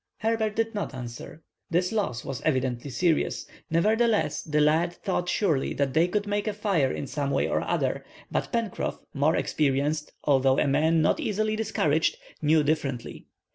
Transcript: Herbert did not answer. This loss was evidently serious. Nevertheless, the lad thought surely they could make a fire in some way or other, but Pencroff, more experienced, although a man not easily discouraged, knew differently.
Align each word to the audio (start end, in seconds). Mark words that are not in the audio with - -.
Herbert 0.17 0.55
did 0.55 0.73
not 0.73 0.95
answer. 0.95 1.43
This 1.69 1.91
loss 1.91 2.25
was 2.25 2.41
evidently 2.41 2.89
serious. 2.89 3.45
Nevertheless, 3.69 4.41
the 4.41 4.59
lad 4.59 4.93
thought 4.93 5.29
surely 5.29 5.75
they 5.75 6.07
could 6.07 6.25
make 6.25 6.47
a 6.47 6.53
fire 6.55 6.91
in 6.91 7.05
some 7.05 7.29
way 7.29 7.47
or 7.47 7.61
other, 7.61 8.03
but 8.31 8.51
Pencroff, 8.51 8.97
more 9.13 9.35
experienced, 9.35 10.11
although 10.23 10.57
a 10.57 10.65
man 10.67 11.03
not 11.03 11.19
easily 11.19 11.55
discouraged, 11.55 12.17
knew 12.41 12.63
differently. 12.63 13.27